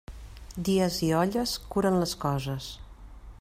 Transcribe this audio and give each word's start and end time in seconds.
Dies 0.69 0.97
i 1.07 1.09
olles 1.19 1.53
curen 1.75 1.99
les 2.05 2.17
coses. 2.25 2.73